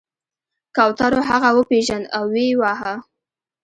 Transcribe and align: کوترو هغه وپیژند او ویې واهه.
کوترو 0.75 1.19
هغه 1.29 1.49
وپیژند 1.57 2.05
او 2.15 2.23
ویې 2.33 2.57
واهه. 2.61 2.93